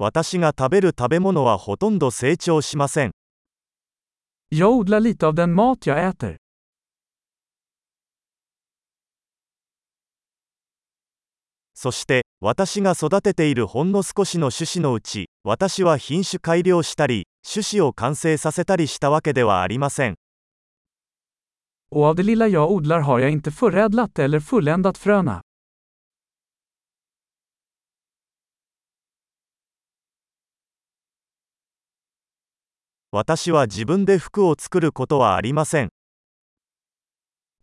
[0.00, 3.10] 私が食べる食べ物はほとんど成長しません。
[11.74, 20.14] そして私が育てているほんの少しの種子のうち私は品種改良したり種子を完成させたりしたわけではありません。
[33.20, 35.88] 私は自分で服を作ることはありません。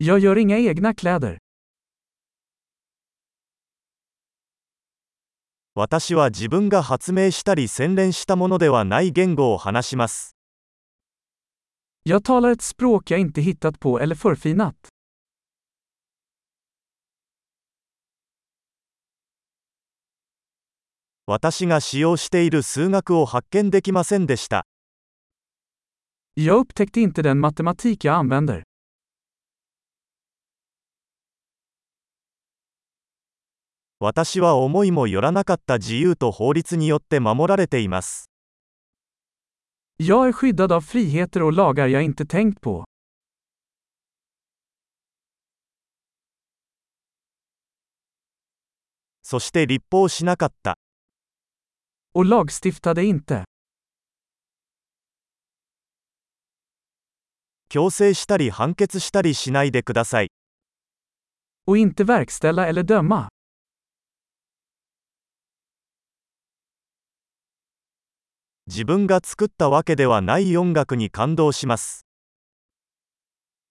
[0.02, 1.38] Jag gör inga egna kläder.
[5.74, 10.36] 私は自分が発明したり洗練したものではない言語を話します。
[12.04, 14.76] Jag talar ett språk jag inte hittat på eller förfinat.
[21.26, 24.66] 私が使用している数学を発見できませんでした。
[26.38, 28.64] Jag upptäckte inte den matematik jag använder.
[34.00, 38.30] 私は思いもよらなかった自由と法律によって守られています。
[39.98, 42.84] Jag är skyddad av friheter och lagar jag inte tänkt på.
[49.22, 50.76] そして立法しなかった。
[52.14, 53.46] Och lagstiftade inte.
[57.76, 60.30] 強制したり判決したりしないでください。
[61.68, 63.28] Och inte verkställa eller döma.
[68.68, 72.06] 自分が作ったわけではない音楽に感動します。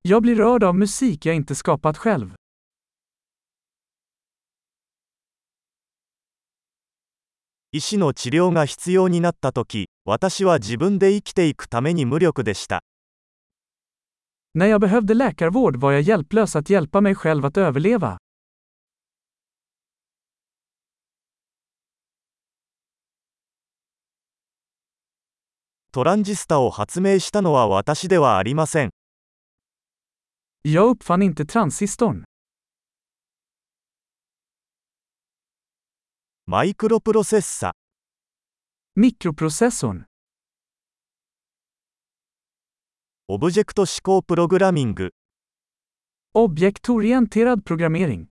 [0.05, 2.35] Jag blir rörd av musik jag inte skapat själv.
[7.73, 12.83] 医師の治療が必要になったとき、私は自分で生きていくために無力でした。
[14.57, 18.19] När jag behövde läkarvård var jag hjälplös att hjälpa mig själv att överleva.
[25.93, 28.91] トランジスタを発明したのは私ではありません。
[30.64, 32.25] Jag uppfann inte transistorn.
[36.47, 37.73] マイクロプロセッサ、
[38.97, 40.05] Mikroprocessorn.
[43.27, 45.14] オブジェクト思考プログラミング、
[46.36, 48.27] Objektorienterad programmering.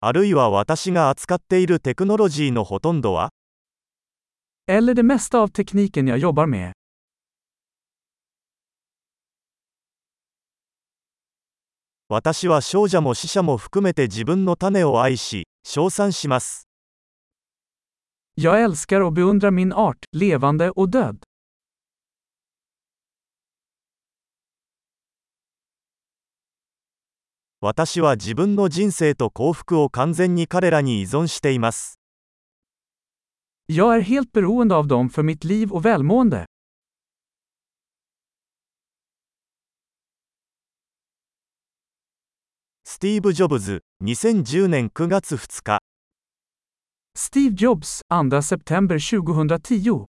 [0.00, 3.30] あるいは私が扱っているテクノロジーのほとんどは
[4.68, 6.72] Eller det mesta av tekniken jag jobbar med.
[12.08, 16.68] 私は少女も死者も含めて自分の種を愛し、称賛します。
[18.36, 21.24] Jag älskar och beundrar min art, levande och död.
[27.60, 31.98] 私は自分の人生と幸福を完全に彼らに依存しています。
[33.68, 36.46] Jag är helt beroende av dem för mitt liv och välmående.
[42.84, 45.93] スティーブ・ジョブズ、2010年9月2日。
[47.16, 50.06] Steve Jobs, 2 september 2010